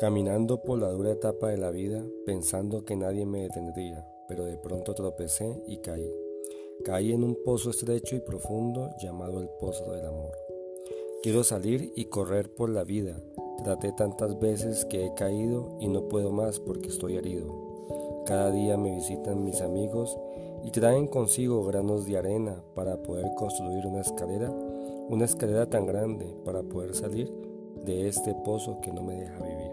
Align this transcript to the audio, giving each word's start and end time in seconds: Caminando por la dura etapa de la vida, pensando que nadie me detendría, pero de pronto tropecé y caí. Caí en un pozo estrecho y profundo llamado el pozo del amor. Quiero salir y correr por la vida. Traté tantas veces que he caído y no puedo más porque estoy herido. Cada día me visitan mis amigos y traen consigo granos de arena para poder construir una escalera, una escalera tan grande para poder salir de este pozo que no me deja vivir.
Caminando 0.00 0.62
por 0.62 0.78
la 0.78 0.90
dura 0.90 1.12
etapa 1.12 1.48
de 1.48 1.58
la 1.58 1.70
vida, 1.70 2.04
pensando 2.24 2.84
que 2.84 2.96
nadie 2.96 3.26
me 3.26 3.42
detendría, 3.42 4.06
pero 4.28 4.44
de 4.44 4.56
pronto 4.56 4.94
tropecé 4.94 5.62
y 5.66 5.78
caí. 5.78 6.12
Caí 6.84 7.12
en 7.12 7.24
un 7.24 7.36
pozo 7.44 7.70
estrecho 7.70 8.14
y 8.14 8.20
profundo 8.20 8.90
llamado 9.02 9.40
el 9.40 9.48
pozo 9.60 9.92
del 9.92 10.06
amor. 10.06 10.36
Quiero 11.22 11.42
salir 11.42 11.92
y 11.96 12.04
correr 12.04 12.54
por 12.54 12.70
la 12.70 12.84
vida. 12.84 13.20
Traté 13.64 13.92
tantas 13.92 14.38
veces 14.38 14.84
que 14.84 15.04
he 15.04 15.14
caído 15.14 15.76
y 15.80 15.88
no 15.88 16.06
puedo 16.08 16.30
más 16.30 16.60
porque 16.60 16.88
estoy 16.88 17.16
herido. 17.16 18.22
Cada 18.24 18.52
día 18.52 18.76
me 18.76 18.94
visitan 18.94 19.44
mis 19.44 19.60
amigos 19.60 20.16
y 20.62 20.70
traen 20.70 21.08
consigo 21.08 21.64
granos 21.64 22.06
de 22.06 22.18
arena 22.18 22.62
para 22.74 23.02
poder 23.02 23.26
construir 23.36 23.86
una 23.86 24.02
escalera, 24.02 24.50
una 25.08 25.24
escalera 25.24 25.68
tan 25.68 25.86
grande 25.86 26.36
para 26.44 26.62
poder 26.62 26.94
salir 26.94 27.32
de 27.84 28.06
este 28.06 28.34
pozo 28.44 28.80
que 28.80 28.92
no 28.92 29.02
me 29.02 29.16
deja 29.16 29.42
vivir. 29.42 29.67